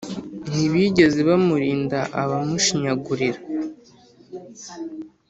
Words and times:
ntibigeze 0.49 1.19
bamurinda 1.29 1.99
abamushi-nyaguriraga 2.21 3.45